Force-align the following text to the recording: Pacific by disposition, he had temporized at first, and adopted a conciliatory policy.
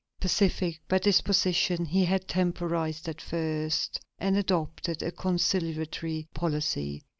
Pacific 0.19 0.79
by 0.87 0.97
disposition, 0.97 1.85
he 1.85 2.05
had 2.05 2.27
temporized 2.27 3.07
at 3.07 3.21
first, 3.21 3.99
and 4.17 4.35
adopted 4.35 5.03
a 5.03 5.11
conciliatory 5.11 6.27
policy. 6.33 7.03